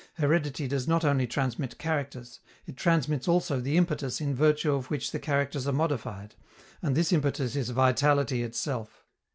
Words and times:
Heredity 0.15 0.67
does 0.67 0.87
not 0.87 1.05
only 1.05 1.27
transmit 1.27 1.77
characters; 1.77 2.39
it 2.65 2.75
transmits 2.75 3.27
also 3.27 3.59
the 3.59 3.77
impetus 3.77 4.19
in 4.19 4.33
virtue 4.33 4.73
of 4.73 4.89
which 4.89 5.11
the 5.11 5.19
characters 5.19 5.67
are 5.67 5.73
modified, 5.73 6.33
and 6.81 6.95
this 6.97 7.13
impetus 7.13 7.55
is 7.55 7.69
vitality 7.69 8.41
itself. 8.41 9.05